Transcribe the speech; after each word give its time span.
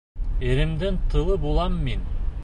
Иремдең 0.51 0.97
тылы 1.11 1.37
булам 1.43 1.77
мин. 1.89 2.09